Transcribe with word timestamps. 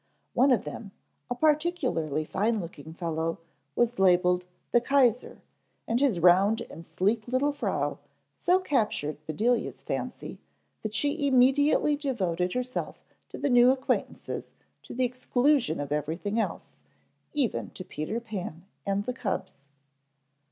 One 0.33 0.49
of 0.51 0.65
them, 0.65 0.93
a 1.29 1.35
particularly 1.35 2.25
fine 2.25 2.59
looking 2.59 2.91
fellow, 2.91 3.37
was 3.75 3.99
labeled 3.99 4.45
"the 4.71 4.81
Kaiser," 4.81 5.41
and 5.87 5.99
his 5.99 6.19
round 6.19 6.61
and 6.71 6.83
sleek 6.83 7.27
little 7.27 7.51
frau 7.53 7.99
so 8.33 8.59
captured 8.59 9.23
Bedelia's 9.27 9.83
fancy 9.83 10.39
that 10.81 10.95
she 10.95 11.27
immediately 11.27 11.95
devoted 11.95 12.53
herself 12.53 12.97
to 13.29 13.37
the 13.37 13.51
new 13.51 13.69
acquaintances 13.69 14.49
to 14.81 14.95
the 14.95 15.05
exclusion 15.05 15.79
of 15.79 15.91
everything 15.91 16.39
else, 16.39 16.79
even 17.35 17.69
to 17.75 17.85
Peter 17.85 18.19
Pan 18.19 18.65
and 18.87 19.05
the 19.05 19.13
cubs. 19.13 19.59